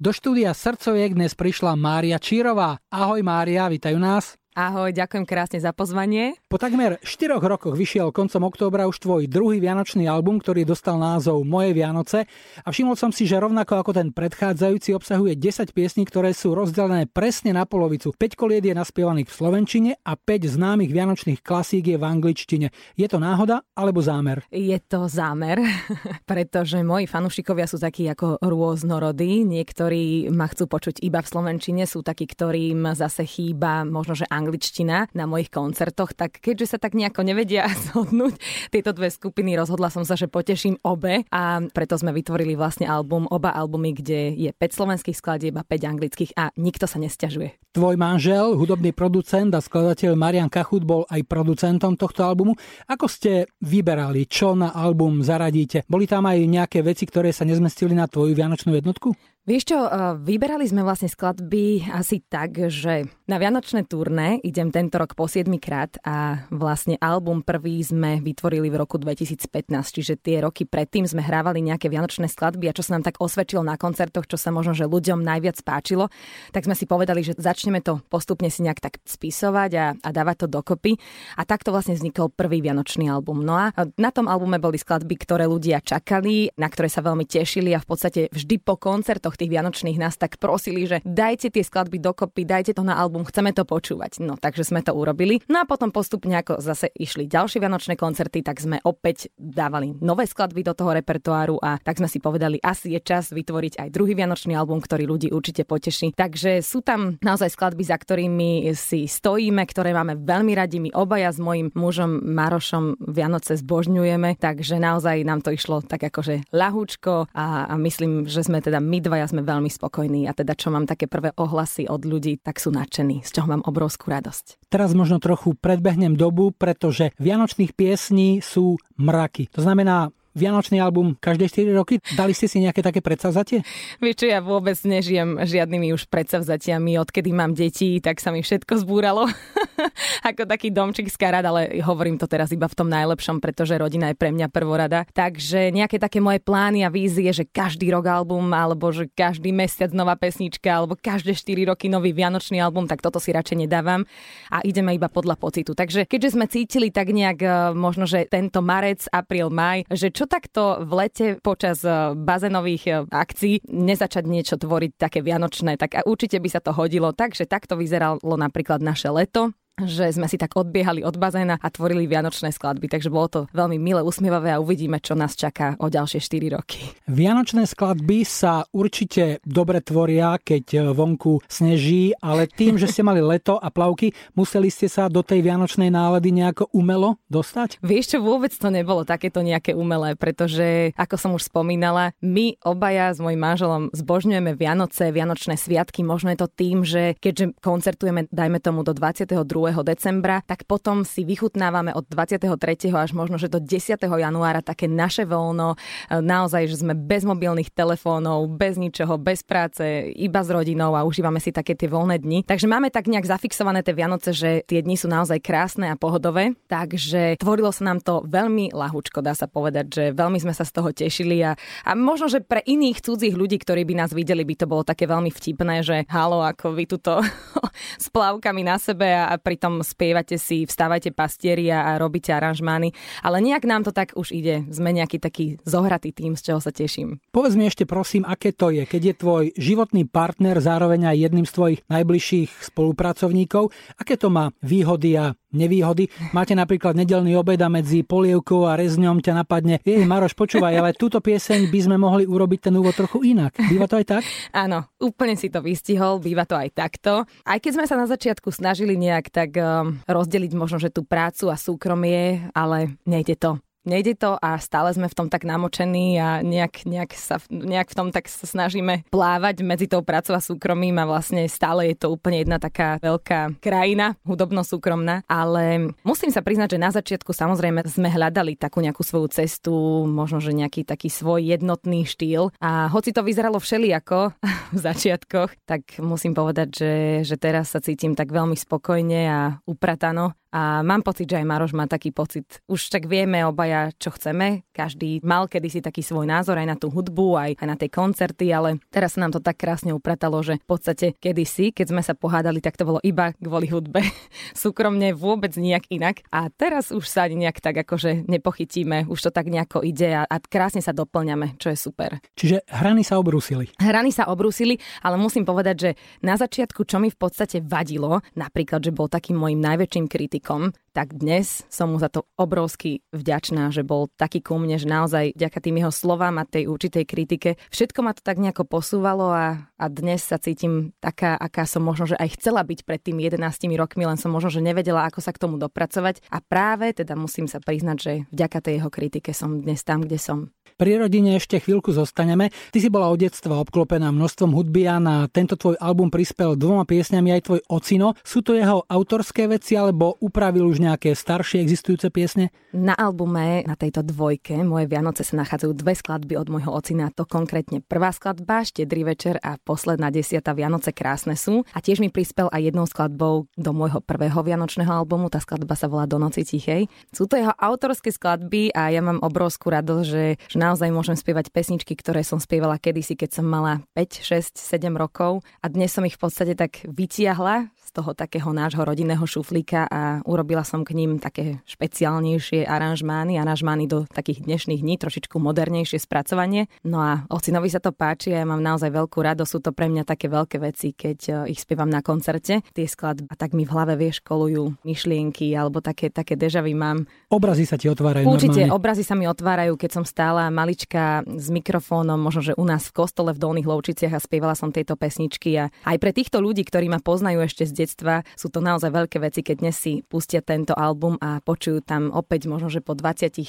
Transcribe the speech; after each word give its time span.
Do 0.00 0.16
štúdia 0.16 0.56
Srdcoviek 0.56 1.12
dnes 1.12 1.36
prišla 1.36 1.76
Mária 1.76 2.16
Čírová. 2.16 2.80
Ahoj 2.88 3.20
Mária, 3.20 3.68
vítajú 3.68 4.00
nás. 4.00 4.39
Ahoj, 4.50 4.90
ďakujem 4.90 5.30
krásne 5.30 5.62
za 5.62 5.70
pozvanie. 5.70 6.34
Po 6.50 6.58
takmer 6.58 6.98
4 7.06 7.38
rokoch 7.38 7.78
vyšiel 7.78 8.10
koncom 8.10 8.50
októbra 8.50 8.90
už 8.90 8.98
tvoj 8.98 9.30
druhý 9.30 9.62
vianočný 9.62 10.10
album, 10.10 10.42
ktorý 10.42 10.66
dostal 10.66 10.98
názov 10.98 11.46
Moje 11.46 11.70
Vianoce 11.70 12.26
a 12.66 12.68
všimol 12.74 12.98
som 12.98 13.14
si, 13.14 13.30
že 13.30 13.38
rovnako 13.38 13.78
ako 13.78 13.94
ten 13.94 14.10
predchádzajúci 14.10 14.90
obsahuje 14.90 15.38
10 15.38 15.70
piesní, 15.70 16.02
ktoré 16.02 16.34
sú 16.34 16.58
rozdelené 16.58 17.06
presne 17.06 17.54
na 17.54 17.62
polovicu. 17.62 18.10
5 18.10 18.34
koliet 18.34 18.66
je 18.66 18.74
naspievaných 18.74 19.30
v 19.30 19.38
slovenčine 19.38 19.90
a 20.02 20.18
5 20.18 20.58
známych 20.58 20.90
vianočných 20.90 21.46
klasík 21.46 21.86
je 21.86 21.94
v 21.94 22.10
angličtine. 22.10 22.74
Je 22.98 23.06
to 23.06 23.22
náhoda 23.22 23.62
alebo 23.78 24.02
zámer? 24.02 24.42
Je 24.50 24.74
to 24.82 25.06
zámer, 25.06 25.62
pretože 26.30 26.82
moji 26.82 27.06
fanúšikovia 27.06 27.70
sú 27.70 27.78
takí 27.78 28.10
ako 28.10 28.42
rôznorodí. 28.42 29.46
Niektorí 29.46 30.26
ma 30.34 30.50
chcú 30.50 30.66
počuť 30.66 31.06
iba 31.06 31.22
v 31.22 31.30
slovenčine, 31.38 31.86
sú 31.86 32.02
takí, 32.02 32.26
ktorým 32.26 32.98
zase 32.98 33.22
chýba 33.22 33.86
možno, 33.86 34.18
že 34.18 34.26
angličtina 34.40 35.12
na 35.12 35.24
mojich 35.28 35.52
koncertoch, 35.52 36.16
tak 36.16 36.40
keďže 36.40 36.76
sa 36.76 36.78
tak 36.80 36.96
nejako 36.96 37.20
nevedia 37.20 37.68
zhodnúť 37.92 38.40
tieto 38.72 38.96
dve 38.96 39.12
skupiny, 39.12 39.60
rozhodla 39.60 39.92
som 39.92 40.02
sa, 40.08 40.16
že 40.16 40.32
poteším 40.32 40.80
obe 40.80 41.28
a 41.28 41.60
preto 41.68 42.00
sme 42.00 42.16
vytvorili 42.16 42.56
vlastne 42.56 42.88
album, 42.88 43.28
oba 43.28 43.52
albumy, 43.52 43.92
kde 43.92 44.32
je 44.34 44.50
5 44.56 44.78
slovenských 44.80 45.16
skladieb 45.16 45.54
a 45.60 45.66
5 45.66 45.92
anglických 45.92 46.32
a 46.40 46.48
nikto 46.56 46.88
sa 46.88 46.96
nestiažuje. 46.96 47.60
Tvoj 47.70 47.94
manžel, 47.94 48.58
hudobný 48.58 48.90
producent 48.90 49.54
a 49.54 49.62
skladateľ 49.62 50.18
Marian 50.18 50.50
Kachut 50.50 50.82
bol 50.82 51.06
aj 51.06 51.22
producentom 51.22 51.94
tohto 51.94 52.26
albumu. 52.26 52.58
Ako 52.90 53.06
ste 53.06 53.46
vyberali, 53.62 54.26
čo 54.26 54.58
na 54.58 54.74
album 54.74 55.22
zaradíte? 55.22 55.86
Boli 55.86 56.10
tam 56.10 56.26
aj 56.26 56.38
nejaké 56.50 56.82
veci, 56.82 57.06
ktoré 57.06 57.30
sa 57.30 57.46
nezmestili 57.46 57.94
na 57.94 58.10
tvoju 58.10 58.34
vianočnú 58.34 58.74
jednotku? 58.74 59.14
Vieš 59.50 59.74
čo, 59.74 59.82
eh, 59.82 60.14
vyberali 60.14 60.62
sme 60.62 60.86
vlastne 60.86 61.10
skladby 61.10 61.90
asi 61.90 62.22
tak, 62.22 62.70
že 62.70 63.10
na 63.26 63.34
Vianočné 63.34 63.82
turné 63.82 64.38
idem 64.46 64.70
tento 64.70 64.94
rok 64.94 65.18
po 65.18 65.26
7 65.26 65.58
krát 65.58 65.98
a 66.06 66.46
vlastne 66.54 66.94
album 67.02 67.42
prvý 67.42 67.82
sme 67.82 68.22
vytvorili 68.22 68.70
v 68.70 68.78
roku 68.78 68.94
2015, 68.94 69.90
čiže 69.90 70.22
tie 70.22 70.38
roky 70.38 70.70
predtým 70.70 71.02
sme 71.02 71.26
hrávali 71.26 71.66
nejaké 71.66 71.90
Vianočné 71.90 72.30
skladby 72.30 72.70
a 72.70 72.76
čo 72.78 72.86
sa 72.86 72.94
nám 72.94 73.10
tak 73.10 73.18
osvedčilo 73.18 73.66
na 73.66 73.74
koncertoch, 73.74 74.30
čo 74.30 74.38
sa 74.38 74.54
možno, 74.54 74.70
že 74.70 74.86
ľuďom 74.86 75.18
najviac 75.18 75.58
páčilo, 75.66 76.14
tak 76.54 76.70
sme 76.70 76.78
si 76.78 76.86
povedali, 76.86 77.26
že 77.26 77.34
začneme 77.34 77.82
to 77.82 77.98
postupne 78.06 78.46
si 78.54 78.62
nejak 78.62 78.78
tak 78.78 79.02
spisovať 79.02 79.70
a, 79.74 79.86
a 79.98 80.08
dávať 80.14 80.46
to 80.46 80.62
dokopy 80.62 80.94
a 81.34 81.42
takto 81.42 81.74
vlastne 81.74 81.98
vznikol 81.98 82.30
prvý 82.30 82.62
Vianočný 82.62 83.10
album. 83.10 83.42
No 83.42 83.58
a 83.58 83.74
na 83.98 84.14
tom 84.14 84.30
albume 84.30 84.62
boli 84.62 84.78
skladby, 84.78 85.18
ktoré 85.26 85.50
ľudia 85.50 85.82
čakali, 85.82 86.54
na 86.54 86.70
ktoré 86.70 86.86
sa 86.86 87.02
veľmi 87.02 87.26
tešili 87.26 87.74
a 87.74 87.82
v 87.82 87.88
podstate 87.90 88.20
vždy 88.30 88.62
po 88.62 88.78
koncertoch 88.78 89.39
tých 89.40 89.52
vianočných 89.52 89.96
nás 89.96 90.20
tak 90.20 90.36
prosili, 90.36 90.84
že 90.84 91.00
dajte 91.00 91.48
tie 91.48 91.64
skladby 91.64 91.96
dokopy, 91.96 92.44
dajte 92.44 92.76
to 92.76 92.84
na 92.84 93.00
album, 93.00 93.24
chceme 93.24 93.56
to 93.56 93.64
počúvať. 93.64 94.20
No 94.20 94.36
takže 94.36 94.68
sme 94.68 94.84
to 94.84 94.92
urobili. 94.92 95.40
No 95.48 95.62
a 95.62 95.68
potom 95.68 95.88
postupne 95.88 96.36
ako 96.36 96.60
zase 96.60 96.92
išli 96.92 97.24
ďalšie 97.24 97.62
vianočné 97.62 97.96
koncerty, 97.96 98.44
tak 98.44 98.60
sme 98.60 98.82
opäť 98.84 99.30
dávali 99.38 99.96
nové 100.02 100.28
skladby 100.28 100.60
do 100.66 100.74
toho 100.74 100.92
repertoáru 100.92 101.56
a 101.62 101.78
tak 101.80 101.96
sme 102.02 102.10
si 102.10 102.18
povedali, 102.18 102.60
asi 102.60 102.92
je 102.92 103.00
čas 103.00 103.30
vytvoriť 103.30 103.80
aj 103.80 103.88
druhý 103.94 104.12
vianočný 104.12 104.52
album, 104.52 104.82
ktorý 104.82 105.06
ľudí 105.06 105.28
určite 105.30 105.62
poteší. 105.62 106.12
Takže 106.12 106.60
sú 106.60 106.82
tam 106.82 107.16
naozaj 107.22 107.54
skladby, 107.54 107.84
za 107.86 107.96
ktorými 107.96 108.74
si 108.74 109.06
stojíme, 109.06 109.62
ktoré 109.64 109.94
máme 109.94 110.18
veľmi 110.18 110.52
radi. 110.52 110.82
My 110.82 110.90
obaja 110.92 111.30
s 111.30 111.38
mojim 111.38 111.70
mužom 111.72 112.26
Marošom 112.26 112.98
Vianoce 113.06 113.54
zbožňujeme, 113.56 114.36
takže 114.36 114.82
naozaj 114.82 115.22
nám 115.22 115.40
to 115.44 115.54
išlo 115.54 115.80
tak 115.84 116.02
akože 116.10 116.50
ľahúčko 116.50 117.30
a, 117.30 117.70
a 117.70 117.74
myslím, 117.78 118.26
že 118.26 118.42
sme 118.42 118.58
teda 118.58 118.82
my 118.82 118.98
dva 118.98 119.19
ja 119.20 119.28
sme 119.28 119.44
veľmi 119.44 119.68
spokojní 119.68 120.24
a 120.24 120.32
teda 120.32 120.56
čo 120.56 120.72
mám 120.72 120.88
také 120.88 121.04
prvé 121.04 121.36
ohlasy 121.36 121.84
od 121.86 122.08
ľudí, 122.08 122.40
tak 122.40 122.56
sú 122.56 122.72
nadšení, 122.72 123.20
z 123.20 123.30
čoho 123.30 123.46
mám 123.52 123.62
obrovskú 123.68 124.08
radosť. 124.08 124.72
Teraz 124.72 124.96
možno 124.96 125.20
trochu 125.20 125.52
predbehnem 125.52 126.16
dobu, 126.16 126.50
pretože 126.56 127.12
vianočných 127.20 127.76
piesní 127.76 128.40
sú 128.40 128.80
mraky. 128.96 129.52
To 129.52 129.60
znamená, 129.60 130.08
Vianočný 130.30 130.78
album 130.78 131.18
každé 131.18 131.50
4 131.50 131.74
roky? 131.74 131.98
Dali 132.14 132.30
ste 132.38 132.46
si 132.46 132.62
nejaké 132.62 132.86
také 132.86 133.02
predsavzatie? 133.02 133.66
Vieš 133.98 134.14
čo, 134.22 134.26
ja 134.30 134.38
vôbec 134.38 134.78
nežijem 134.86 135.42
žiadnymi 135.42 135.90
už 135.90 136.06
predsavzatiami. 136.06 137.02
Odkedy 137.02 137.34
mám 137.34 137.50
deti, 137.50 137.98
tak 137.98 138.22
sa 138.22 138.30
mi 138.30 138.38
všetko 138.38 138.86
zbúralo. 138.86 139.26
Ako 140.30 140.46
taký 140.46 140.70
domček 140.70 141.10
z 141.10 141.18
karát, 141.18 141.42
ale 141.42 141.82
hovorím 141.82 142.14
to 142.14 142.30
teraz 142.30 142.54
iba 142.54 142.70
v 142.70 142.78
tom 142.78 142.86
najlepšom, 142.86 143.42
pretože 143.42 143.74
rodina 143.74 144.14
je 144.14 144.20
pre 144.22 144.30
mňa 144.30 144.46
prvorada. 144.54 145.02
Takže 145.10 145.74
nejaké 145.74 145.98
také 145.98 146.22
moje 146.22 146.38
plány 146.38 146.86
a 146.86 146.94
vízie, 146.94 147.34
že 147.34 147.42
každý 147.50 147.90
rok 147.90 148.06
album, 148.06 148.54
alebo 148.54 148.94
že 148.94 149.10
každý 149.10 149.50
mesiac 149.50 149.90
nová 149.90 150.14
pesnička, 150.14 150.70
alebo 150.70 150.94
každé 150.94 151.34
4 151.34 151.74
roky 151.74 151.90
nový 151.90 152.14
Vianočný 152.14 152.62
album, 152.62 152.86
tak 152.86 153.02
toto 153.02 153.18
si 153.18 153.34
radšej 153.34 153.66
nedávam. 153.66 154.06
A 154.46 154.62
ideme 154.62 154.94
iba 154.94 155.10
podľa 155.10 155.34
pocitu. 155.34 155.74
Takže 155.74 156.06
keďže 156.06 156.38
sme 156.38 156.46
cítili 156.46 156.94
tak 156.94 157.10
nejak 157.10 157.38
eh, 157.42 157.50
možno, 157.74 158.06
že 158.06 158.30
tento 158.30 158.62
marec, 158.62 159.10
apríl, 159.10 159.50
maj, 159.50 159.82
že 159.90 160.19
čo 160.20 160.28
takto 160.28 160.84
v 160.84 160.92
lete 161.00 161.26
počas 161.40 161.80
eh, 161.80 162.12
bazénových 162.12 162.84
eh, 162.84 162.96
akcií 163.08 163.64
nezačať 163.64 164.28
niečo 164.28 164.60
tvoriť 164.60 165.00
také 165.00 165.24
vianočné, 165.24 165.80
tak 165.80 166.04
určite 166.04 166.36
by 166.36 166.48
sa 166.52 166.60
to 166.60 166.76
hodilo. 166.76 167.16
Takže 167.16 167.48
takto 167.48 167.80
vyzeralo 167.80 168.36
napríklad 168.36 168.84
naše 168.84 169.08
leto 169.08 169.56
že 169.86 170.12
sme 170.12 170.26
si 170.26 170.36
tak 170.40 170.56
odbiehali 170.56 171.04
od 171.04 171.16
bazéna 171.16 171.56
a 171.60 171.68
tvorili 171.68 172.08
vianočné 172.08 172.52
skladby, 172.52 172.90
takže 172.90 173.12
bolo 173.12 173.28
to 173.28 173.40
veľmi 173.54 173.76
milé, 173.76 174.00
usmievavé 174.00 174.52
a 174.52 174.62
uvidíme, 174.62 174.98
čo 175.00 175.16
nás 175.16 175.36
čaká 175.36 175.76
o 175.80 175.88
ďalšie 175.88 176.20
4 176.20 176.56
roky. 176.56 176.80
Vianočné 177.06 177.68
skladby 177.68 178.24
sa 178.26 178.64
určite 178.74 179.38
dobre 179.46 179.80
tvoria, 179.80 180.36
keď 180.40 180.92
vonku 180.92 181.44
sneží, 181.46 182.12
ale 182.18 182.50
tým, 182.50 182.76
že 182.76 182.90
ste 182.90 183.06
mali 183.06 183.22
leto 183.22 183.56
a 183.56 183.68
plavky, 183.68 184.12
museli 184.34 184.68
ste 184.72 184.90
sa 184.90 185.06
do 185.06 185.22
tej 185.22 185.44
vianočnej 185.44 185.88
nálady 185.88 186.32
nejako 186.34 186.72
umelo 186.74 187.18
dostať? 187.30 187.78
Vieš 187.84 188.16
čo, 188.16 188.18
vôbec 188.24 188.52
to 188.54 188.68
nebolo 188.72 189.06
takéto 189.06 189.40
nejaké 189.44 189.72
umelé, 189.76 190.14
pretože, 190.16 190.92
ako 190.96 191.14
som 191.16 191.30
už 191.36 191.48
spomínala, 191.48 192.12
my 192.22 192.58
obaja 192.64 193.12
s 193.14 193.18
mojim 193.22 193.40
manželom 193.40 193.82
zbožňujeme 193.94 194.54
Vianoce, 194.56 195.10
Vianočné 195.10 195.56
sviatky, 195.58 196.02
možno 196.02 196.32
je 196.34 196.38
to 196.40 196.48
tým, 196.48 196.82
že 196.86 197.16
keďže 197.18 197.56
koncertujeme, 197.62 198.30
dajme 198.30 198.58
tomu 198.62 198.82
do 198.82 198.92
22 198.94 199.69
decembra, 199.86 200.42
tak 200.42 200.66
potom 200.66 201.06
si 201.06 201.22
vychutnávame 201.22 201.94
od 201.94 202.04
23. 202.10 202.90
až 202.90 203.14
možno, 203.14 203.38
že 203.38 203.46
do 203.46 203.62
10. 203.62 203.96
januára 203.96 204.60
také 204.60 204.90
naše 204.90 205.22
voľno. 205.24 205.78
E, 206.10 206.18
naozaj, 206.18 206.66
že 206.66 206.82
sme 206.82 206.98
bez 206.98 207.22
mobilných 207.22 207.70
telefónov, 207.70 208.50
bez 208.50 208.76
ničoho, 208.76 209.16
bez 209.16 209.46
práce, 209.46 210.10
iba 210.18 210.42
s 210.42 210.50
rodinou 210.50 210.98
a 210.98 211.06
užívame 211.06 211.38
si 211.38 211.54
také 211.54 211.78
tie 211.78 211.86
voľné 211.86 212.18
dni. 212.18 212.42
Takže 212.44 212.66
máme 212.66 212.90
tak 212.90 213.06
nejak 213.06 213.26
zafixované 213.26 213.86
tie 213.86 213.94
Vianoce, 213.94 214.34
že 214.34 214.66
tie 214.66 214.82
dni 214.82 214.98
sú 214.98 215.06
naozaj 215.06 215.38
krásne 215.40 215.88
a 215.88 215.96
pohodové. 215.96 216.58
Takže 216.66 217.38
tvorilo 217.38 217.70
sa 217.70 217.86
nám 217.86 218.02
to 218.02 218.26
veľmi 218.26 218.74
lahúčko, 218.74 219.22
dá 219.22 219.32
sa 219.32 219.46
povedať, 219.46 219.86
že 219.90 220.04
veľmi 220.12 220.38
sme 220.42 220.54
sa 220.54 220.66
z 220.66 220.72
toho 220.74 220.90
tešili 220.90 221.42
a, 221.46 221.54
a 221.86 221.92
možno, 221.94 222.26
že 222.26 222.42
pre 222.42 222.62
iných 222.64 223.02
cudzích 223.02 223.34
ľudí, 223.34 223.62
ktorí 223.62 223.86
by 223.86 223.94
nás 224.06 224.10
videli, 224.10 224.42
by 224.42 224.54
to 224.58 224.66
bolo 224.66 224.82
také 224.82 225.06
veľmi 225.06 225.30
vtipné, 225.30 225.82
že 225.86 225.96
halo, 226.10 226.42
ako 226.42 226.74
vy 226.74 226.84
tuto 226.90 227.22
s 228.04 228.06
plavkami 228.10 228.62
na 228.66 228.76
sebe 228.76 229.06
a 229.10 229.38
pri 229.38 229.49
pritom 229.50 229.82
spievate 229.82 230.38
si, 230.38 230.62
vstávajte 230.62 231.10
pastieri 231.10 231.66
a 231.74 231.98
robíte 231.98 232.30
aranžmány, 232.30 232.94
ale 233.26 233.42
nejak 233.42 233.66
nám 233.66 233.82
to 233.82 233.90
tak 233.90 234.14
už 234.14 234.30
ide. 234.30 234.62
Sme 234.70 234.94
nejaký 234.94 235.18
taký 235.18 235.58
zohratý 235.66 236.14
tým, 236.14 236.38
z 236.38 236.54
čoho 236.54 236.62
sa 236.62 236.70
teším. 236.70 237.18
Povedz 237.34 237.58
mi 237.58 237.66
ešte 237.66 237.82
prosím, 237.82 238.22
aké 238.22 238.54
to 238.54 238.70
je, 238.70 238.86
keď 238.86 239.02
je 239.02 239.14
tvoj 239.18 239.44
životný 239.58 240.06
partner 240.06 240.62
zároveň 240.62 241.10
aj 241.10 241.16
jedným 241.18 241.46
z 241.50 241.52
tvojich 241.58 241.80
najbližších 241.90 242.70
spolupracovníkov, 242.70 243.74
aké 243.98 244.14
to 244.14 244.30
má 244.30 244.54
výhody 244.62 245.18
a 245.18 245.34
nevýhody. 245.52 246.10
Máte 246.30 246.54
napríklad 246.54 246.94
nedelný 246.94 247.34
obeda 247.38 247.66
medzi 247.70 248.02
polievkou 248.02 248.66
a 248.66 248.78
rezňom 248.78 249.22
ťa 249.22 249.32
napadne, 249.44 249.82
jej 249.82 250.02
Maroš, 250.02 250.34
počúvaj, 250.34 250.74
ale 250.74 250.90
túto 250.96 251.18
pieseň 251.18 251.70
by 251.70 251.80
sme 251.86 251.96
mohli 251.98 252.24
urobiť 252.26 252.70
ten 252.70 252.74
úvod 252.74 252.94
trochu 252.94 253.36
inak. 253.36 253.54
Býva 253.56 253.86
to 253.90 253.98
aj 253.98 254.06
tak? 254.06 254.22
Áno, 254.64 254.90
úplne 254.98 255.34
si 255.34 255.50
to 255.50 255.62
vystihol, 255.62 256.22
býva 256.22 256.46
to 256.46 256.58
aj 256.58 256.70
takto. 256.74 257.26
Aj 257.46 257.58
keď 257.58 257.72
sme 257.78 257.86
sa 257.86 257.96
na 257.98 258.06
začiatku 258.06 258.50
snažili 258.50 258.98
nejak 258.98 259.30
tak 259.30 259.54
um, 259.58 259.98
rozdeliť 260.06 260.52
možno, 260.54 260.82
že 260.82 260.90
tú 260.90 261.06
prácu 261.06 261.50
a 261.50 261.56
súkromie, 261.58 262.50
ale 262.54 262.98
nejde 263.06 263.38
to 263.38 263.62
nejde 263.84 264.16
to 264.16 264.36
a 264.36 264.60
stále 264.60 264.92
sme 264.92 265.08
v 265.08 265.16
tom 265.16 265.28
tak 265.32 265.48
namočení 265.48 266.18
a 266.20 266.44
nejak, 266.44 266.84
nejak, 266.84 267.10
sa, 267.16 267.40
nejak 267.48 267.88
v 267.92 267.96
tom 267.96 268.08
tak 268.12 268.28
sa 268.28 268.44
snažíme 268.44 269.08
plávať 269.08 269.64
medzi 269.64 269.86
tou 269.88 270.04
prácou 270.04 270.36
a 270.36 270.44
súkromím 270.44 270.96
a 271.00 271.08
vlastne 271.08 271.48
stále 271.48 271.92
je 271.92 271.96
to 271.96 272.12
úplne 272.12 272.44
jedna 272.44 272.60
taká 272.60 273.00
veľká 273.00 273.62
krajina, 273.62 274.16
hudobno-súkromná, 274.24 275.24
ale 275.26 275.94
musím 276.04 276.28
sa 276.32 276.44
priznať, 276.44 276.76
že 276.76 276.82
na 276.82 276.90
začiatku 276.92 277.32
samozrejme 277.32 277.84
sme 277.88 278.12
hľadali 278.12 278.56
takú 278.56 278.84
nejakú 278.84 279.00
svoju 279.00 279.32
cestu, 279.32 279.72
možno, 280.04 280.42
že 280.42 280.52
nejaký 280.52 280.84
taký 280.84 281.08
svoj 281.08 281.44
jednotný 281.44 282.04
štýl. 282.04 282.52
A 282.60 282.90
hoci 282.92 283.14
to 283.14 283.24
vyzeralo 283.24 283.58
všelijako 283.62 284.34
v 284.76 284.78
začiatkoch, 284.78 285.56
tak 285.64 285.98
musím 286.02 286.36
povedať, 286.36 286.68
že, 286.70 286.92
že 287.24 287.36
teraz 287.40 287.72
sa 287.72 287.80
cítim 287.80 288.12
tak 288.12 288.28
veľmi 288.30 288.54
spokojne 288.58 289.20
a 289.30 289.40
upratano 289.64 290.36
A 290.50 290.82
mám 290.82 291.06
pocit, 291.06 291.30
že 291.30 291.38
aj 291.38 291.46
Maroš 291.46 291.72
má 291.72 291.86
taký 291.86 292.10
pocit. 292.10 292.62
Už 292.66 292.90
tak 292.90 293.06
vieme 293.06 293.46
obaja, 293.46 293.94
čo 293.94 294.10
chceme. 294.10 294.66
Každý 294.74 295.22
mal 295.22 295.46
kedysi 295.46 295.78
taký 295.78 296.02
svoj 296.02 296.26
názor 296.26 296.58
aj 296.58 296.66
na 296.66 296.76
tú 296.76 296.90
hudbu, 296.90 297.38
aj, 297.38 297.50
aj 297.62 297.66
na 297.66 297.76
tie 297.78 297.86
koncerty, 297.86 298.50
ale 298.50 298.82
teraz 298.90 299.14
sa 299.14 299.22
nám 299.22 299.38
to 299.38 299.40
tak 299.40 299.58
krásne 299.58 299.94
upratalo, 299.94 300.42
že 300.42 300.58
v 300.58 300.66
podstate 300.66 301.06
kedysi, 301.18 301.70
keď 301.70 301.86
sme 301.94 302.02
sa 302.02 302.18
pohádali, 302.18 302.58
tak 302.58 302.74
to 302.74 302.86
bolo 302.86 302.98
iba 303.06 303.30
kvôli 303.38 303.70
hudbe. 303.70 304.02
Súkromne 304.58 305.14
vôbec 305.14 305.54
nejak 305.54 305.86
inak. 305.90 306.26
A 306.34 306.50
teraz 306.50 306.90
už 306.90 307.06
sa 307.06 307.30
ani 307.30 307.46
nejak 307.46 307.62
tak 307.62 307.86
akože 307.86 308.26
nepochytíme, 308.26 309.06
už 309.06 309.28
to 309.28 309.30
tak 309.30 309.46
nejako 309.46 309.86
ide 309.86 310.12
a, 310.18 310.26
a 310.26 310.36
krásne 310.42 310.82
sa 310.82 310.90
doplňame, 310.90 311.56
čo 311.62 311.70
je 311.70 311.78
super. 311.78 312.18
Čiže 312.34 312.66
hrany 312.66 313.06
sa 313.06 313.22
obrúsili. 313.22 313.70
Hrany 313.78 314.10
sa 314.10 314.26
obrúsili, 314.26 314.82
ale 315.04 315.14
musím 315.14 315.46
povedať, 315.46 315.76
že 315.78 315.90
na 316.26 316.34
začiatku, 316.34 316.82
čo 316.84 316.98
mi 316.98 317.12
v 317.12 317.18
podstate 317.18 317.62
vadilo, 317.62 318.18
napríklad, 318.34 318.82
že 318.82 318.90
bol 318.90 319.06
takým 319.06 319.38
môjim 319.38 319.60
najväčším 319.62 320.06
kritikom, 320.10 320.39
politikom, 320.40 320.72
tak 320.90 321.14
dnes 321.14 321.62
som 321.70 321.94
mu 321.94 321.98
za 322.02 322.10
to 322.10 322.26
obrovsky 322.34 323.06
vďačná, 323.14 323.70
že 323.70 323.86
bol 323.86 324.10
taký 324.18 324.42
ku 324.42 324.58
mne, 324.58 324.74
že 324.74 324.90
naozaj 324.90 325.38
vďaka 325.38 325.58
tým 325.62 325.78
jeho 325.78 325.92
slovám 325.94 326.42
a 326.42 326.48
tej 326.48 326.66
určitej 326.66 327.04
kritike, 327.06 327.50
všetko 327.70 328.00
ma 328.02 328.10
to 328.16 328.24
tak 328.24 328.42
nejako 328.42 328.66
posúvalo 328.66 329.30
a, 329.30 329.70
a 329.78 329.84
dnes 329.86 330.24
sa 330.26 330.40
cítim 330.42 330.90
taká, 330.98 331.38
aká 331.38 331.62
som 331.68 331.86
možno, 331.86 332.10
že 332.10 332.18
aj 332.18 332.40
chcela 332.40 332.66
byť 332.66 332.82
pred 332.82 332.98
tými 332.98 333.22
11 333.22 333.38
rokmi, 333.78 334.02
len 334.02 334.18
som 334.18 334.34
možno, 334.34 334.50
že 334.50 334.64
nevedela, 334.64 335.06
ako 335.06 335.22
sa 335.22 335.30
k 335.30 335.40
tomu 335.46 335.62
dopracovať 335.62 336.26
a 336.26 336.42
práve 336.42 336.90
teda 336.90 337.14
musím 337.14 337.46
sa 337.46 337.62
priznať, 337.62 337.96
že 338.00 338.12
vďaka 338.34 338.58
tej 338.58 338.74
jeho 338.82 338.90
kritike 338.90 339.30
som 339.30 339.62
dnes 339.62 339.86
tam, 339.86 340.02
kde 340.02 340.18
som. 340.18 340.50
Pri 340.80 340.96
rodine 340.96 341.36
ešte 341.36 341.60
chvíľku 341.60 341.92
zostaneme. 341.92 342.48
Ty 342.72 342.78
si 342.80 342.88
bola 342.88 343.12
od 343.12 343.20
detstva 343.20 343.60
obklopená 343.60 344.08
množstvom 344.16 344.56
hudby 344.56 344.88
a 344.88 344.96
na 344.96 345.28
tento 345.28 345.52
tvoj 345.52 345.76
album 345.76 346.08
prispel 346.08 346.56
dvoma 346.56 346.88
piesňami 346.88 347.36
aj 347.36 347.42
tvoj 347.44 347.60
ocino. 347.68 348.16
Sú 348.24 348.40
to 348.40 348.56
jeho 348.56 348.88
autorské 348.88 349.44
veci 349.44 349.76
alebo 349.76 350.16
upravil 350.32 350.64
už 350.64 350.80
nejaké 350.80 351.12
staršie 351.12 351.60
existujúce 351.60 352.08
piesne? 352.08 352.48
Na 352.72 352.96
albume, 352.96 353.68
na 353.68 353.76
tejto 353.76 354.00
dvojke, 354.00 354.56
Moje 354.64 354.88
Vianoce 354.88 355.20
sa 355.20 355.36
nachádzajú 355.36 355.76
dve 355.76 355.92
skladby 355.92 356.40
od 356.40 356.48
môjho 356.48 356.72
ocina. 356.72 357.12
To 357.12 357.28
konkrétne 357.28 357.84
prvá 357.84 358.08
skladba, 358.16 358.64
Štedrý 358.64 359.04
večer 359.04 359.36
a 359.44 359.60
posledná 359.60 360.08
desiata 360.08 360.56
Vianoce 360.56 360.96
krásne 360.96 361.36
sú. 361.36 361.68
A 361.76 361.84
tiež 361.84 362.00
mi 362.00 362.08
prispel 362.08 362.48
aj 362.48 362.72
jednou 362.72 362.88
skladbou 362.88 363.44
do 363.52 363.70
môjho 363.76 364.00
prvého 364.00 364.40
vianočného 364.40 365.04
albumu. 365.04 365.28
Tá 365.28 365.44
skladba 365.44 365.76
sa 365.76 365.92
volá 365.92 366.08
Do 366.08 366.16
noci 366.16 366.48
tichej. 366.48 366.88
Sú 367.12 367.28
to 367.28 367.36
jeho 367.36 367.52
autorské 367.52 368.08
skladby 368.08 368.72
a 368.72 368.88
ja 368.88 369.04
mám 369.04 369.20
obrovskú 369.20 369.68
radosť, 369.68 370.06
že, 370.08 370.24
že 370.48 370.56
na 370.56 370.70
naozaj 370.70 370.94
môžem 370.94 371.18
spievať 371.18 371.50
pesničky, 371.50 371.98
ktoré 371.98 372.22
som 372.22 372.38
spievala 372.38 372.78
kedysi, 372.78 373.18
keď 373.18 373.42
som 373.42 373.46
mala 373.50 373.82
5, 373.98 374.22
6, 374.22 374.54
7 374.54 374.94
rokov 374.94 375.42
a 375.58 375.66
dnes 375.66 375.90
som 375.90 376.06
ich 376.06 376.14
v 376.14 376.22
podstate 376.22 376.54
tak 376.54 376.86
vytiahla 376.86 377.74
z 377.90 377.98
toho 377.98 378.14
takého 378.14 378.54
nášho 378.54 378.86
rodinného 378.86 379.26
šuflíka 379.26 379.90
a 379.90 380.22
urobila 380.22 380.62
som 380.62 380.86
k 380.86 380.94
ním 380.94 381.18
také 381.18 381.58
špeciálnejšie 381.66 382.62
aranžmány, 382.62 383.34
aranžmány 383.34 383.90
do 383.90 384.06
takých 384.06 384.46
dnešných 384.46 384.78
dní, 384.78 384.94
trošičku 384.94 385.42
modernejšie 385.42 385.98
spracovanie. 385.98 386.70
No 386.86 387.02
a 387.02 387.26
ocinovi 387.26 387.66
sa 387.66 387.82
to 387.82 387.90
páči 387.90 388.30
a 388.30 388.42
ja 388.42 388.46
mám 388.46 388.62
naozaj 388.62 388.94
veľkú 388.94 389.18
radosť, 389.18 389.50
sú 389.50 389.58
to 389.58 389.74
pre 389.74 389.90
mňa 389.90 390.06
také 390.06 390.30
veľké 390.30 390.62
veci, 390.62 390.94
keď 390.94 391.18
e, 391.18 391.30
ich 391.50 391.58
spievam 391.58 391.90
na 391.90 391.98
koncerte. 391.98 392.62
Tie 392.62 392.86
skladby 392.86 393.26
a 393.26 393.34
tak 393.34 393.58
mi 393.58 393.66
v 393.66 393.74
hlave 393.74 393.98
vieš 393.98 394.22
kolujú 394.22 394.78
myšlienky 394.86 395.50
alebo 395.58 395.82
také, 395.82 396.14
také 396.14 396.38
dežavy 396.38 396.70
mám. 396.78 397.10
Obrazy 397.26 397.66
sa 397.66 397.74
ti 397.74 397.90
otvárajú 397.90 398.22
Určite, 398.22 398.70
normálne. 398.70 398.78
obrazy 398.78 399.02
sa 399.02 399.18
mi 399.18 399.26
otvárajú, 399.26 399.74
keď 399.74 399.90
som 399.98 400.04
stála 400.06 400.46
malička 400.54 401.26
s 401.26 401.50
mikrofónom, 401.50 402.22
možno, 402.22 402.54
že 402.54 402.54
u 402.54 402.62
nás 402.62 402.86
v 402.86 403.02
kostole 403.02 403.34
v 403.34 403.42
Dolných 403.42 403.66
Lovčiciach 403.66 404.14
a 404.14 404.22
spievala 404.22 404.54
som 404.54 404.70
tieto 404.70 404.94
pesničky 404.94 405.58
a 405.58 405.74
aj 405.90 405.98
pre 405.98 406.14
týchto 406.14 406.38
ľudí, 406.38 406.62
ktorí 406.62 406.86
ma 406.86 407.02
poznajú 407.02 407.42
ešte 407.42 407.66
z 407.66 407.79
detstva. 407.80 408.20
Sú 408.36 408.52
to 408.52 408.60
naozaj 408.60 408.92
veľké 408.92 409.16
veci, 409.24 409.40
keď 409.40 409.56
dnes 409.64 409.76
si 409.80 410.04
pustia 410.04 410.44
tento 410.44 410.76
album 410.76 411.16
a 411.24 411.40
počujú 411.40 411.80
tam 411.80 412.12
opäť 412.12 412.52
možno, 412.52 412.68
že 412.68 412.84
po 412.84 412.92
24-5 412.92 413.48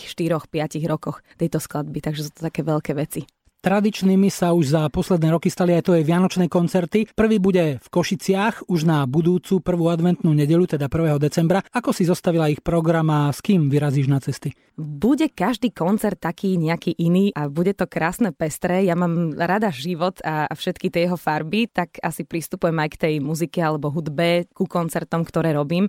rokoch 0.88 1.20
tejto 1.36 1.60
skladby. 1.60 2.00
Takže 2.00 2.22
sú 2.28 2.32
to 2.32 2.48
také 2.48 2.64
veľké 2.64 2.96
veci. 2.96 3.28
Tradičnými 3.62 4.34
sa 4.34 4.58
už 4.58 4.74
za 4.74 4.90
posledné 4.90 5.38
roky 5.38 5.54
stali 5.54 5.78
aj 5.78 5.86
tvoje 5.86 6.02
vianočné 6.02 6.50
koncerty. 6.50 7.14
Prvý 7.14 7.38
bude 7.38 7.78
v 7.78 7.88
Košiciach 7.94 8.66
už 8.66 8.90
na 8.90 9.06
budúcu 9.06 9.62
prvú 9.62 9.86
adventnú 9.94 10.34
nedelu, 10.34 10.66
teda 10.66 10.90
1. 10.90 11.22
decembra. 11.22 11.62
Ako 11.70 11.94
si 11.94 12.10
zostavila 12.10 12.50
ich 12.50 12.66
program 12.66 13.14
a 13.14 13.30
s 13.30 13.38
kým 13.38 13.70
vyrazíš 13.70 14.10
na 14.10 14.18
cesty? 14.18 14.58
Bude 14.82 15.30
každý 15.30 15.70
koncert 15.70 16.18
taký 16.18 16.58
nejaký 16.58 16.98
iný 16.98 17.30
a 17.38 17.54
bude 17.54 17.78
to 17.78 17.86
krásne 17.86 18.34
pestré. 18.34 18.82
Ja 18.82 18.98
mám 18.98 19.38
rada 19.38 19.70
život 19.70 20.18
a 20.26 20.50
všetky 20.50 20.90
tie 20.90 21.06
jeho 21.06 21.22
farby, 21.22 21.70
tak 21.70 22.02
asi 22.02 22.26
pristupujem 22.26 22.74
aj 22.82 22.90
k 22.98 22.98
tej 22.98 23.14
muzike 23.22 23.62
alebo 23.62 23.94
hudbe, 23.94 24.50
ku 24.58 24.66
koncertom, 24.66 25.22
ktoré 25.22 25.54
robím. 25.54 25.86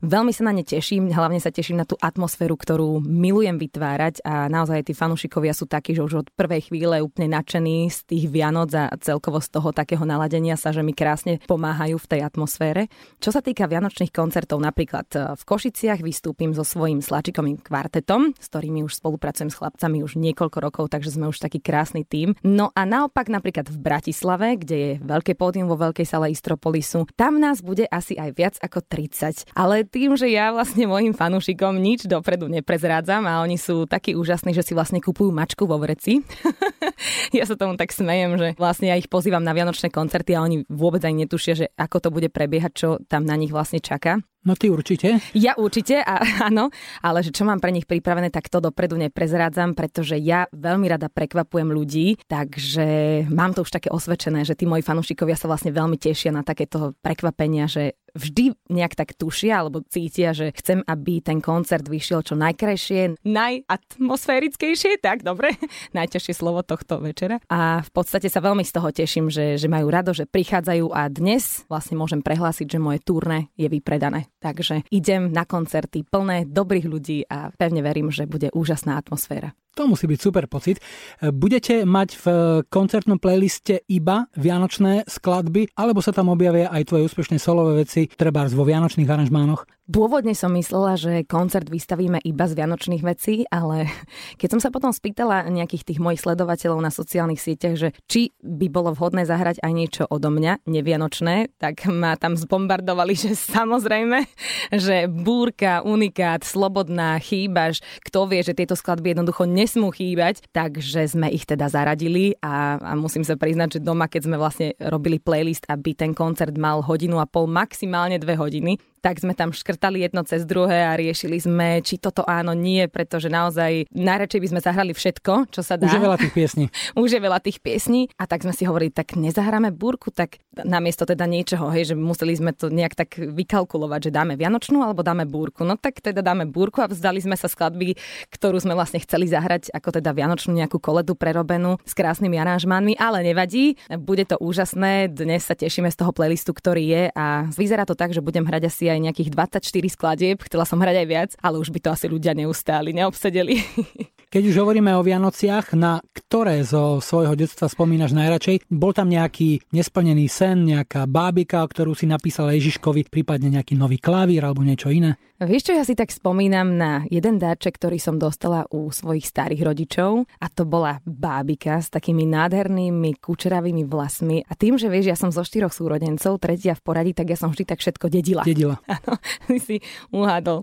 Veľmi 0.00 0.32
sa 0.32 0.48
na 0.48 0.56
ne 0.56 0.64
teším, 0.64 1.12
hlavne 1.12 1.36
sa 1.36 1.52
teším 1.52 1.84
na 1.84 1.84
tú 1.84 2.00
atmosféru, 2.00 2.56
ktorú 2.56 3.04
milujem 3.04 3.60
vytvárať 3.60 4.24
a 4.24 4.48
naozaj 4.48 4.88
tí 4.88 4.96
fanúšikovia 4.96 5.52
sú 5.52 5.68
takí, 5.68 5.92
že 5.92 6.00
už 6.00 6.24
od 6.24 6.32
prvej 6.32 6.72
chvíle 6.72 7.09
úplne 7.10 7.34
nadšení 7.34 7.90
z 7.90 7.98
tých 8.06 8.24
Vianoc 8.30 8.70
a 8.78 8.86
celkovo 9.02 9.42
z 9.42 9.50
toho 9.50 9.74
takého 9.74 10.06
naladenia 10.06 10.54
sa, 10.54 10.70
že 10.70 10.86
mi 10.86 10.94
krásne 10.94 11.42
pomáhajú 11.50 11.98
v 11.98 12.06
tej 12.06 12.20
atmosfére. 12.22 12.86
Čo 13.18 13.34
sa 13.34 13.42
týka 13.42 13.66
vianočných 13.66 14.14
koncertov, 14.14 14.62
napríklad 14.62 15.06
e, 15.10 15.18
v 15.34 15.42
Košiciach 15.42 15.98
vystúpim 16.06 16.54
so 16.54 16.62
svojím 16.62 17.02
slačikovým 17.02 17.58
kvartetom, 17.58 18.38
s 18.38 18.46
ktorými 18.46 18.86
už 18.86 19.02
spolupracujem 19.02 19.50
s 19.50 19.58
chlapcami 19.58 20.06
už 20.06 20.14
niekoľko 20.14 20.58
rokov, 20.62 20.84
takže 20.94 21.18
sme 21.18 21.26
už 21.26 21.42
taký 21.42 21.58
krásny 21.58 22.06
tím. 22.06 22.38
No 22.46 22.70
a 22.70 22.86
naopak 22.86 23.26
napríklad 23.26 23.66
v 23.66 23.78
Bratislave, 23.82 24.54
kde 24.54 24.76
je 24.78 24.92
veľké 25.02 25.34
pódium 25.34 25.66
vo 25.66 25.74
veľkej 25.74 26.06
sale 26.06 26.30
Istropolisu, 26.30 27.10
tam 27.18 27.42
nás 27.42 27.58
bude 27.58 27.90
asi 27.90 28.14
aj 28.14 28.30
viac 28.38 28.54
ako 28.62 28.86
30. 28.86 29.50
Ale 29.58 29.82
tým, 29.82 30.14
že 30.14 30.30
ja 30.30 30.54
vlastne 30.54 30.86
mojim 30.86 31.10
fanúšikom 31.10 31.74
nič 31.74 32.06
dopredu 32.06 32.46
neprezrádzam 32.46 33.26
a 33.26 33.42
oni 33.42 33.58
sú 33.58 33.88
takí 33.90 34.14
úžasní, 34.14 34.54
že 34.54 34.62
si 34.62 34.76
vlastne 34.76 35.02
kupujú 35.02 35.34
mačku 35.34 35.66
vo 35.66 35.80
vreci, 35.80 36.20
ja 37.38 37.44
sa 37.48 37.56
tomu 37.56 37.76
tak 37.76 37.92
smejem, 37.92 38.36
že 38.36 38.48
vlastne 38.56 38.92
ja 38.92 38.96
ich 38.96 39.08
pozývam 39.08 39.42
na 39.42 39.56
vianočné 39.56 39.88
koncerty 39.88 40.36
a 40.36 40.44
oni 40.44 40.64
vôbec 40.68 41.02
aj 41.04 41.14
netušia, 41.14 41.54
že 41.56 41.66
ako 41.76 41.96
to 42.00 42.08
bude 42.12 42.28
prebiehať, 42.30 42.72
čo 42.72 42.88
tam 43.08 43.24
na 43.24 43.36
nich 43.36 43.52
vlastne 43.52 43.80
čaká. 43.80 44.20
No 44.40 44.56
ty 44.56 44.72
určite. 44.72 45.20
Ja 45.36 45.52
určite, 45.60 46.00
a, 46.00 46.16
áno, 46.48 46.72
ale 47.04 47.20
že 47.20 47.28
čo 47.28 47.44
mám 47.44 47.60
pre 47.60 47.68
nich 47.76 47.84
pripravené, 47.84 48.32
tak 48.32 48.48
to 48.48 48.64
dopredu 48.64 48.96
neprezrádzam, 48.96 49.76
pretože 49.76 50.16
ja 50.16 50.48
veľmi 50.48 50.88
rada 50.88 51.12
prekvapujem 51.12 51.68
ľudí, 51.68 52.16
takže 52.24 53.28
mám 53.28 53.52
to 53.52 53.68
už 53.68 53.70
také 53.70 53.92
osvedčené, 53.92 54.48
že 54.48 54.56
tí 54.56 54.64
moji 54.64 54.80
fanúšikovia 54.80 55.36
sa 55.36 55.44
vlastne 55.44 55.76
veľmi 55.76 56.00
tešia 56.00 56.32
na 56.32 56.40
takéto 56.40 56.96
prekvapenia, 57.04 57.68
že 57.68 58.00
vždy 58.14 58.56
nejak 58.70 58.96
tak 58.96 59.14
tušia 59.14 59.62
alebo 59.62 59.84
cítia, 59.86 60.34
že 60.34 60.50
chcem, 60.56 60.82
aby 60.86 61.22
ten 61.22 61.38
koncert 61.38 61.86
vyšiel 61.86 62.24
čo 62.24 62.34
najkrajšie, 62.34 63.22
najatmosférickejšie, 63.22 64.98
tak 65.04 65.22
dobre, 65.22 65.54
najťažšie 65.96 66.34
slovo 66.34 66.64
tohto 66.64 66.98
večera. 67.02 67.38
A 67.52 67.84
v 67.84 67.90
podstate 67.92 68.32
sa 68.32 68.42
veľmi 68.42 68.64
z 68.64 68.72
toho 68.72 68.88
teším, 68.90 69.28
že, 69.28 69.60
že 69.60 69.68
majú 69.70 69.92
rado, 69.92 70.16
že 70.16 70.26
prichádzajú 70.26 70.90
a 70.90 71.06
dnes 71.12 71.62
vlastne 71.68 72.00
môžem 72.00 72.24
prehlásiť, 72.24 72.66
že 72.66 72.82
moje 72.82 73.04
turné 73.04 73.52
je 73.54 73.68
vypredané. 73.68 74.29
Takže 74.40 74.88
idem 74.88 75.28
na 75.28 75.44
koncerty 75.44 76.00
plné 76.08 76.48
dobrých 76.48 76.86
ľudí 76.88 77.28
a 77.28 77.52
pevne 77.52 77.84
verím, 77.84 78.08
že 78.08 78.24
bude 78.24 78.48
úžasná 78.56 78.96
atmosféra. 78.96 79.52
To 79.78 79.86
musí 79.86 80.10
byť 80.10 80.18
super 80.18 80.44
pocit. 80.50 80.82
Budete 81.22 81.86
mať 81.86 82.08
v 82.18 82.26
koncertnom 82.66 83.22
playliste 83.22 83.86
iba 83.86 84.26
vianočné 84.34 85.06
skladby, 85.06 85.72
alebo 85.78 86.02
sa 86.02 86.10
tam 86.10 86.32
objavia 86.34 86.66
aj 86.74 86.90
tvoje 86.90 87.06
úspešné 87.06 87.38
solové 87.38 87.86
veci, 87.86 88.10
treba 88.10 88.42
vo 88.50 88.66
vianočných 88.66 89.06
aranžmánoch? 89.06 89.62
Pôvodne 89.90 90.38
som 90.38 90.54
myslela, 90.54 90.94
že 90.94 91.26
koncert 91.26 91.66
vystavíme 91.66 92.22
iba 92.22 92.46
z 92.46 92.54
vianočných 92.54 93.02
vecí, 93.02 93.42
ale 93.50 93.90
keď 94.40 94.48
som 94.54 94.60
sa 94.62 94.70
potom 94.70 94.94
spýtala 94.94 95.50
nejakých 95.50 95.82
tých 95.82 95.98
mojich 95.98 96.22
sledovateľov 96.22 96.78
na 96.78 96.94
sociálnych 96.94 97.42
sieťach, 97.42 97.74
že 97.74 97.88
či 98.06 98.30
by 98.38 98.70
bolo 98.70 98.94
vhodné 98.94 99.26
zahrať 99.26 99.58
aj 99.58 99.72
niečo 99.74 100.02
odo 100.06 100.30
mňa, 100.30 100.62
nevianočné, 100.62 101.58
tak 101.58 101.90
ma 101.90 102.14
tam 102.14 102.38
zbombardovali, 102.38 103.18
že 103.26 103.34
samozrejme, 103.34 104.30
že 104.70 105.10
búrka, 105.10 105.82
unikát, 105.82 106.46
slobodná, 106.46 107.18
chýbaš, 107.18 107.82
kto 108.06 108.30
vie, 108.30 108.46
že 108.46 108.54
tieto 108.54 108.78
skladby 108.78 109.18
jednoducho 109.18 109.42
nesmú 109.60 109.92
chýbať, 109.92 110.48
takže 110.56 111.04
sme 111.12 111.28
ich 111.28 111.44
teda 111.44 111.68
zaradili 111.68 112.32
a, 112.40 112.80
a 112.80 112.92
musím 112.96 113.20
sa 113.20 113.36
priznať, 113.36 113.76
že 113.76 113.84
doma, 113.84 114.08
keď 114.08 114.22
sme 114.24 114.36
vlastne 114.40 114.72
robili 114.80 115.20
playlist, 115.20 115.68
aby 115.68 115.92
ten 115.92 116.16
koncert 116.16 116.56
mal 116.56 116.80
hodinu 116.80 117.20
a 117.20 117.28
pol, 117.28 117.44
maximálne 117.44 118.16
dve 118.16 118.40
hodiny, 118.40 118.80
tak 119.00 119.18
sme 119.18 119.32
tam 119.32 119.50
škrtali 119.50 120.04
jedno 120.04 120.20
cez 120.28 120.44
druhé 120.44 120.84
a 120.84 120.92
riešili 120.94 121.40
sme, 121.40 121.80
či 121.80 121.96
toto 121.96 122.20
áno, 122.28 122.52
nie, 122.52 122.84
pretože 122.86 123.32
naozaj 123.32 123.88
najradšej 123.90 124.40
by 124.40 124.48
sme 124.52 124.60
zahrali 124.60 124.92
všetko, 124.92 125.48
čo 125.48 125.64
sa 125.64 125.80
dá. 125.80 125.88
Už 125.88 125.96
je 125.96 126.04
veľa 126.04 126.18
tých 126.20 126.34
piesní. 126.36 126.64
Už 127.02 127.10
je 127.16 127.20
veľa 127.20 127.40
tých 127.40 127.58
piesní 127.64 128.12
a 128.20 128.28
tak 128.28 128.44
sme 128.44 128.52
si 128.52 128.68
hovorili, 128.68 128.92
tak 128.92 129.16
nezahráme 129.16 129.72
búrku, 129.72 130.12
tak 130.12 130.44
namiesto 130.52 131.08
teda 131.08 131.24
niečoho, 131.24 131.72
hej, 131.72 131.92
že 131.92 131.94
museli 131.96 132.36
sme 132.36 132.52
to 132.52 132.68
nejak 132.68 132.92
tak 132.92 133.16
vykalkulovať, 133.16 134.10
že 134.10 134.14
dáme 134.14 134.36
Vianočnú 134.36 134.84
alebo 134.84 135.00
dáme 135.00 135.24
búrku. 135.24 135.64
No 135.64 135.80
tak 135.80 136.04
teda 136.04 136.20
dáme 136.20 136.44
búrku 136.44 136.84
a 136.84 136.90
vzdali 136.90 137.24
sme 137.24 137.40
sa 137.40 137.48
skladby, 137.48 137.96
ktorú 138.28 138.60
sme 138.60 138.76
vlastne 138.76 139.00
chceli 139.00 139.24
zahrať 139.32 139.72
ako 139.72 139.96
teda 139.96 140.12
Vianočnú 140.12 140.52
nejakú 140.52 140.76
koledu 140.76 141.16
prerobenú 141.16 141.80
s 141.88 141.96
krásnymi 141.96 142.36
aranžmánmi, 142.36 143.00
ale 143.00 143.24
nevadí, 143.24 143.80
bude 143.96 144.28
to 144.28 144.36
úžasné. 144.36 145.08
Dnes 145.08 145.48
sa 145.48 145.56
tešíme 145.56 145.88
z 145.88 145.96
toho 145.96 146.12
playlistu, 146.12 146.52
ktorý 146.52 146.84
je 146.84 147.02
a 147.16 147.48
vyzerá 147.56 147.88
to 147.88 147.96
tak, 147.96 148.12
že 148.12 148.20
budem 148.20 148.44
hrať 148.44 148.68
asi 148.68 148.89
aj 148.90 149.00
nejakých 149.00 149.30
24 149.30 149.62
skladieb, 149.90 150.36
chcela 150.42 150.66
som 150.66 150.82
hrať 150.82 150.96
aj 151.02 151.06
viac, 151.06 151.30
ale 151.38 151.62
už 151.62 151.70
by 151.70 151.78
to 151.80 151.88
asi 151.94 152.06
ľudia 152.10 152.34
neustáli, 152.34 152.90
neobsedeli. 152.90 153.62
Keď 154.30 154.46
už 154.46 154.62
hovoríme 154.62 154.94
o 154.94 155.02
Vianociach, 155.02 155.74
na 155.74 155.98
ktoré 156.14 156.62
zo 156.62 157.02
svojho 157.02 157.34
detstva 157.34 157.66
spomínaš 157.66 158.14
najradšej? 158.14 158.70
Bol 158.70 158.94
tam 158.94 159.10
nejaký 159.10 159.58
nesplnený 159.74 160.30
sen, 160.30 160.70
nejaká 160.70 161.10
bábika, 161.10 161.66
ktorú 161.66 161.98
si 161.98 162.06
napísala 162.06 162.54
Ježiškovi, 162.54 163.10
prípadne 163.10 163.58
nejaký 163.58 163.74
nový 163.74 163.98
klavír 163.98 164.46
alebo 164.46 164.62
niečo 164.62 164.86
iné? 164.94 165.18
Vieš 165.40 165.64
čo, 165.64 165.72
ja 165.72 165.88
si 165.88 165.96
tak 165.96 166.12
spomínam 166.12 166.76
na 166.76 167.08
jeden 167.08 167.40
dáček, 167.40 167.80
ktorý 167.80 167.96
som 167.96 168.20
dostala 168.20 168.68
u 168.68 168.92
svojich 168.92 169.24
starých 169.24 169.72
rodičov 169.72 170.28
a 170.36 170.52
to 170.52 170.68
bola 170.68 171.00
bábika 171.08 171.80
s 171.80 171.88
takými 171.88 172.28
nádhernými 172.28 173.16
kučeravými 173.16 173.88
vlasmi 173.88 174.44
a 174.44 174.52
tým, 174.52 174.76
že 174.76 174.92
vieš, 174.92 175.08
ja 175.08 175.16
som 175.16 175.32
zo 175.32 175.40
štyroch 175.40 175.72
súrodencov, 175.72 176.36
tretia 176.44 176.76
v 176.76 176.84
poradí, 176.84 177.16
tak 177.16 177.32
ja 177.32 177.40
som 177.40 177.48
vždy 177.56 177.64
tak 177.72 177.80
všetko 177.80 178.12
dedila. 178.12 178.44
Dedila. 178.44 178.76
Áno, 179.00 179.16
si 179.56 179.80
uhádol. 180.12 180.60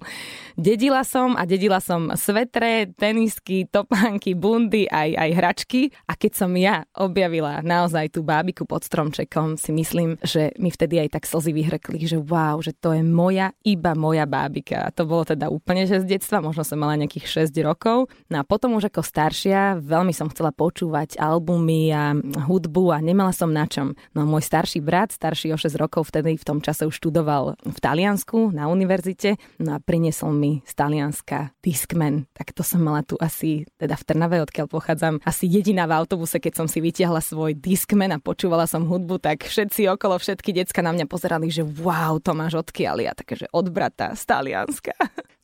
Dedila 0.53 1.01
som 1.01 1.34
a 1.34 1.50
dedila 1.50 1.81
som 1.81 2.13
svetre, 2.13 2.93
tenisky, 2.93 3.65
topánky, 3.65 4.38
bundy, 4.38 4.86
aj, 4.93 5.10
aj 5.17 5.29
hračky 5.34 5.81
a 6.05 6.13
keď 6.13 6.31
som 6.38 6.53
ja 6.53 6.86
objavila 6.93 7.65
naozaj 7.65 8.13
tú 8.13 8.22
bábiku 8.22 8.69
pod 8.69 8.86
stromčekom, 8.86 9.57
si 9.57 9.74
myslím, 9.74 10.22
že 10.22 10.53
mi 10.62 10.69
vtedy 10.69 11.01
aj 11.01 11.17
tak 11.17 11.25
slzy 11.25 11.50
vyhrkli, 11.50 12.05
že 12.05 12.22
wow, 12.22 12.62
že 12.62 12.77
to 12.77 12.93
je 12.93 13.01
moja, 13.01 13.50
iba 13.65 13.98
moja 13.98 14.29
bábika 14.29 14.66
a 14.74 14.91
to 14.91 15.07
bolo 15.07 15.24
teda 15.27 15.47
úplne 15.47 15.88
že 15.88 16.03
z 16.03 16.17
detstva, 16.17 16.43
možno 16.43 16.67
som 16.67 16.79
mala 16.79 17.00
nejakých 17.00 17.47
6 17.47 17.55
rokov. 17.63 18.12
No 18.27 18.41
a 18.41 18.43
potom 18.43 18.75
už 18.75 18.91
ako 18.91 19.03
staršia 19.03 19.79
veľmi 19.79 20.12
som 20.12 20.27
chcela 20.31 20.51
počúvať 20.51 21.19
albumy 21.19 21.91
a 21.93 22.15
hudbu 22.17 22.95
a 22.95 22.97
nemala 23.00 23.31
som 23.31 23.51
na 23.51 23.67
čom. 23.69 23.95
No 24.12 24.27
môj 24.27 24.43
starší 24.43 24.83
brat, 24.83 25.13
starší 25.13 25.53
o 25.53 25.57
6 25.59 25.77
rokov, 25.77 26.09
vtedy 26.09 26.36
v 26.36 26.47
tom 26.47 26.59
čase 26.59 26.88
už 26.88 26.97
študoval 26.97 27.59
v 27.62 27.77
Taliansku 27.77 28.51
na 28.51 28.67
univerzite 28.67 29.38
no 29.62 29.75
a 29.75 29.83
priniesol 29.83 30.33
mi 30.33 30.63
z 30.65 30.74
Talianska 30.74 31.53
Discman. 31.62 32.25
Tak 32.33 32.55
to 32.55 32.63
som 32.63 32.83
mala 32.83 33.03
tu 33.03 33.19
asi, 33.19 33.67
teda 33.77 33.95
v 33.95 34.03
Trnave, 34.07 34.38
odkiaľ 34.43 34.67
pochádzam, 34.71 35.19
asi 35.24 35.45
jediná 35.47 35.86
v 35.86 35.95
autobuse, 36.00 36.39
keď 36.39 36.63
som 36.63 36.67
si 36.67 36.79
vytiahla 36.79 37.19
svoj 37.19 37.55
Discman 37.57 38.15
a 38.15 38.24
počúvala 38.24 38.65
som 38.65 38.88
hudbu, 38.88 39.19
tak 39.19 39.45
všetci 39.47 39.88
okolo, 39.91 40.19
všetky 40.19 40.55
decka 40.55 40.79
na 40.81 40.95
mňa 40.95 41.05
pozerali, 41.05 41.51
že 41.51 41.63
wow, 41.63 42.17
to 42.19 42.31
máš 42.31 42.59
odkiaľ 42.59 42.97
ja, 43.03 43.13
takže 43.13 43.51
od 43.51 43.67
brata 43.69 44.15
z 44.15 44.24
Talianska. 44.58 44.94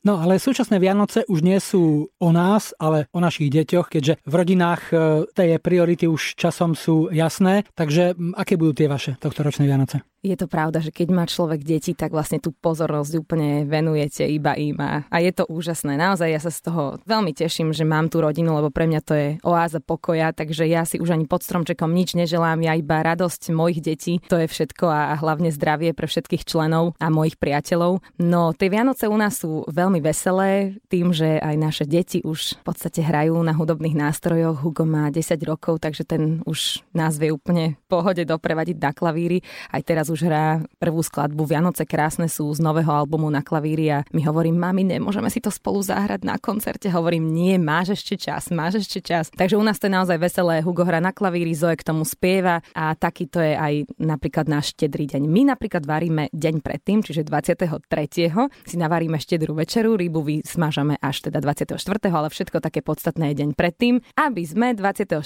No 0.04 0.20
ale 0.20 0.36
súčasné 0.36 0.76
Vianoce 0.76 1.24
už 1.32 1.40
nie 1.40 1.56
sú 1.64 2.12
o 2.20 2.28
nás, 2.28 2.76
ale 2.76 3.08
o 3.16 3.24
našich 3.24 3.48
deťoch, 3.48 3.88
keďže 3.88 4.20
v 4.28 4.34
rodinách 4.36 4.92
tie 5.32 5.56
priority 5.56 6.04
už 6.04 6.36
časom 6.36 6.76
sú 6.76 7.08
jasné. 7.08 7.64
Takže 7.72 8.12
aké 8.36 8.60
budú 8.60 8.84
tie 8.84 8.88
vaše 8.90 9.16
tohto 9.16 9.40
ročné 9.40 9.64
Vianoce? 9.64 10.04
Je 10.24 10.40
to 10.40 10.48
pravda, 10.48 10.80
že 10.80 10.88
keď 10.88 11.08
má 11.12 11.28
človek 11.28 11.60
deti, 11.60 11.92
tak 11.92 12.16
vlastne 12.16 12.40
tú 12.40 12.48
pozornosť 12.48 13.12
úplne 13.20 13.68
venujete 13.68 14.24
iba 14.24 14.56
im 14.56 14.80
a, 14.80 15.04
je 15.20 15.28
to 15.36 15.44
úžasné. 15.52 16.00
Naozaj 16.00 16.28
ja 16.32 16.40
sa 16.40 16.48
z 16.48 16.64
toho 16.64 16.96
veľmi 17.04 17.36
teším, 17.36 17.76
že 17.76 17.84
mám 17.84 18.08
tú 18.08 18.24
rodinu, 18.24 18.56
lebo 18.56 18.72
pre 18.72 18.88
mňa 18.88 19.00
to 19.04 19.12
je 19.12 19.28
oáza 19.44 19.84
pokoja, 19.84 20.32
takže 20.32 20.64
ja 20.64 20.88
si 20.88 20.96
už 20.96 21.12
ani 21.12 21.28
pod 21.28 21.44
stromčekom 21.44 21.92
nič 21.92 22.16
neželám, 22.16 22.64
ja 22.64 22.72
iba 22.72 23.04
radosť 23.04 23.52
mojich 23.52 23.84
detí, 23.84 24.16
to 24.24 24.40
je 24.40 24.48
všetko 24.48 24.88
a, 24.88 25.12
hlavne 25.20 25.52
zdravie 25.52 25.92
pre 25.92 26.08
všetkých 26.08 26.48
členov 26.48 26.96
a 26.96 27.12
mojich 27.12 27.36
priateľov. 27.36 28.00
No 28.16 28.56
tie 28.56 28.72
Vianoce 28.72 29.04
u 29.12 29.16
nás 29.20 29.36
sú 29.44 29.68
veľmi 29.68 30.00
veselé 30.00 30.80
tým, 30.88 31.12
že 31.12 31.36
aj 31.36 31.54
naše 31.60 31.84
deti 31.84 32.24
už 32.24 32.64
v 32.64 32.72
podstate 32.72 33.04
hrajú 33.04 33.36
na 33.44 33.52
hudobných 33.52 33.92
nástrojoch. 33.92 34.64
Hugo 34.64 34.88
má 34.88 35.12
10 35.12 35.36
rokov, 35.44 35.84
takže 35.84 36.08
ten 36.08 36.40
už 36.48 36.80
nás 36.96 37.20
vie 37.20 37.28
úplne 37.28 37.76
pohode 37.92 38.24
doprevadiť 38.24 38.80
na 38.80 38.96
klavíri. 38.96 39.44
Aj 39.68 39.84
teraz 39.84 40.13
už 40.14 40.30
hrá 40.30 40.62
prvú 40.78 41.02
skladbu 41.02 41.42
Vianoce 41.42 41.82
krásne 41.82 42.30
sú 42.30 42.46
z 42.54 42.62
nového 42.62 42.94
albumu 42.94 43.26
na 43.26 43.42
klavíri 43.42 43.90
a 43.90 43.98
my 44.14 44.22
hovorím, 44.22 44.54
mami, 44.54 44.86
nemôžeme 44.86 45.26
si 45.26 45.42
to 45.42 45.50
spolu 45.50 45.82
zahrať 45.82 46.22
na 46.22 46.38
koncerte. 46.38 46.86
Hovorím, 46.86 47.34
nie, 47.34 47.58
máš 47.58 47.98
ešte 47.98 48.14
čas, 48.14 48.54
máš 48.54 48.86
ešte 48.86 49.02
čas. 49.02 49.34
Takže 49.34 49.58
u 49.58 49.64
nás 49.66 49.82
to 49.82 49.90
je 49.90 49.96
naozaj 49.98 50.14
veselé. 50.22 50.62
Hugo 50.62 50.86
hrá 50.86 51.02
na 51.02 51.10
klavíri, 51.10 51.50
Zoe 51.50 51.74
k 51.74 51.82
tomu 51.82 52.06
spieva 52.06 52.62
a 52.78 52.94
taký 52.94 53.26
to 53.26 53.42
je 53.42 53.58
aj 53.58 53.90
napríklad 53.98 54.46
náš 54.46 54.78
štedrý 54.78 55.10
deň. 55.10 55.26
My 55.26 55.50
napríklad 55.50 55.82
varíme 55.82 56.30
deň 56.30 56.62
predtým, 56.62 57.02
čiže 57.02 57.26
23. 57.26 57.90
si 58.62 58.76
navaríme 58.78 59.18
štedrú 59.18 59.58
večeru, 59.58 59.98
rybu 59.98 60.22
vysmažame 60.22 60.94
až 61.02 61.26
teda 61.26 61.42
24. 61.42 61.74
ale 62.14 62.30
všetko 62.30 62.62
také 62.62 62.86
podstatné 62.86 63.34
je 63.34 63.42
deň 63.42 63.50
predtým, 63.58 63.98
aby 64.14 64.42
sme 64.46 64.78
24. 64.78 65.18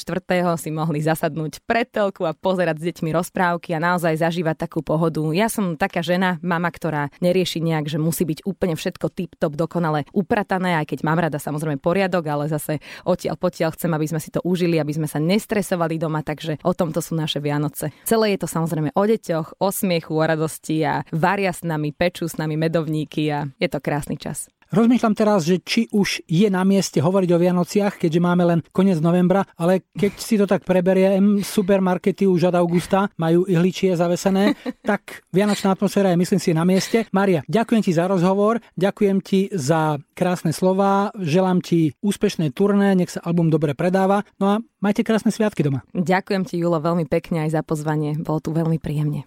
si 0.56 0.70
mohli 0.72 1.04
zasadnúť 1.04 1.60
pred 1.68 1.90
a 1.98 2.32
pozerať 2.36 2.76
s 2.78 2.84
deťmi 2.92 3.10
rozprávky 3.10 3.74
a 3.74 3.82
naozaj 3.82 4.22
zažívať 4.22 4.68
takú 4.68 4.77
takú 4.78 4.86
pohodu. 4.86 5.26
Ja 5.34 5.50
som 5.50 5.74
taká 5.74 6.06
žena, 6.06 6.38
mama, 6.38 6.70
ktorá 6.70 7.10
nerieši 7.18 7.58
nejak, 7.58 7.90
že 7.90 7.98
musí 7.98 8.22
byť 8.22 8.46
úplne 8.46 8.78
všetko 8.78 9.10
tip-top, 9.10 9.58
dokonale 9.58 10.06
upratané, 10.14 10.78
aj 10.78 10.94
keď 10.94 10.98
mám 11.02 11.18
rada 11.18 11.42
samozrejme 11.42 11.82
poriadok, 11.82 12.22
ale 12.30 12.46
zase 12.46 12.78
odtiaľ 13.02 13.34
potiaľ 13.34 13.74
chcem, 13.74 13.90
aby 13.90 14.06
sme 14.06 14.20
si 14.22 14.30
to 14.30 14.38
užili, 14.46 14.78
aby 14.78 14.94
sme 14.94 15.10
sa 15.10 15.18
nestresovali 15.18 15.98
doma, 15.98 16.22
takže 16.22 16.62
o 16.62 16.70
tomto 16.70 17.02
sú 17.02 17.18
naše 17.18 17.42
Vianoce. 17.42 17.90
Celé 18.06 18.38
je 18.38 18.46
to 18.46 18.46
samozrejme 18.46 18.94
o 18.94 19.02
deťoch, 19.02 19.58
o 19.58 19.68
smiechu, 19.74 20.14
o 20.14 20.22
radosti 20.22 20.86
a 20.86 21.02
varia 21.10 21.50
s 21.50 21.66
nami, 21.66 21.90
pečú 21.90 22.30
s 22.30 22.38
nami 22.38 22.54
medovníky 22.54 23.26
a 23.34 23.50
je 23.58 23.66
to 23.66 23.82
krásny 23.82 24.14
čas. 24.14 24.46
Rozmýšľam 24.68 25.14
teraz, 25.16 25.48
že 25.48 25.64
či 25.64 25.88
už 25.88 26.28
je 26.28 26.44
na 26.52 26.60
mieste 26.60 27.00
hovoriť 27.00 27.30
o 27.32 27.40
Vianociach, 27.40 27.96
keďže 27.96 28.20
máme 28.20 28.44
len 28.44 28.60
koniec 28.68 29.00
novembra, 29.00 29.48
ale 29.56 29.88
keď 29.96 30.12
si 30.20 30.36
to 30.36 30.44
tak 30.44 30.68
preberiem, 30.68 31.40
supermarkety 31.40 32.28
už 32.28 32.52
od 32.52 32.56
augusta 32.60 33.08
majú 33.16 33.48
ihličie 33.48 33.96
zavesené, 33.96 34.52
tak 34.84 35.24
Vianočná 35.32 35.72
atmosféra 35.72 36.12
je 36.12 36.20
myslím 36.20 36.40
si 36.40 36.52
na 36.52 36.68
mieste. 36.68 37.08
Maria, 37.16 37.40
ďakujem 37.48 37.80
ti 37.80 37.96
za 37.96 38.04
rozhovor, 38.12 38.60
ďakujem 38.76 39.18
ti 39.24 39.48
za 39.56 39.96
krásne 40.12 40.52
slova, 40.52 41.16
želám 41.16 41.64
ti 41.64 41.96
úspešné 42.04 42.52
turné, 42.52 42.92
nech 42.92 43.08
sa 43.08 43.24
album 43.24 43.48
dobre 43.48 43.72
predáva, 43.72 44.20
no 44.36 44.52
a 44.52 44.54
majte 44.84 45.00
krásne 45.00 45.32
sviatky 45.32 45.64
doma. 45.64 45.80
Ďakujem 45.96 46.44
ti, 46.44 46.60
Julo, 46.60 46.76
veľmi 46.76 47.08
pekne 47.08 47.48
aj 47.48 47.56
za 47.56 47.62
pozvanie, 47.64 48.20
bolo 48.20 48.44
tu 48.44 48.52
veľmi 48.52 48.76
príjemne. 48.76 49.24